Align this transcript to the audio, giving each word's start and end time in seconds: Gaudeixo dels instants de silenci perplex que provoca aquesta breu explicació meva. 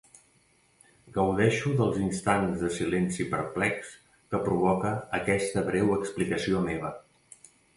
Gaudeixo 1.17 1.73
dels 1.81 1.99
instants 2.05 2.57
de 2.63 2.71
silenci 2.79 3.27
perplex 3.35 3.93
que 4.09 4.41
provoca 4.49 4.95
aquesta 5.21 5.65
breu 5.69 5.97
explicació 5.99 6.65
meva. 6.71 6.95